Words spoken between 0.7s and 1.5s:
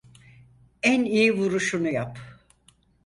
En iyi